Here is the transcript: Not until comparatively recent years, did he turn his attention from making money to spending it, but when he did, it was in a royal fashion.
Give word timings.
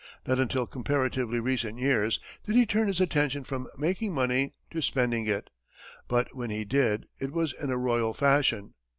Not 0.25 0.39
until 0.39 0.65
comparatively 0.65 1.39
recent 1.39 1.77
years, 1.77 2.19
did 2.47 2.55
he 2.55 2.65
turn 2.65 2.87
his 2.87 2.99
attention 2.99 3.43
from 3.43 3.67
making 3.77 4.13
money 4.13 4.55
to 4.71 4.81
spending 4.81 5.27
it, 5.27 5.51
but 6.07 6.35
when 6.35 6.49
he 6.49 6.65
did, 6.65 7.05
it 7.19 7.31
was 7.31 7.53
in 7.53 7.69
a 7.69 7.77
royal 7.77 8.15
fashion. 8.15 8.73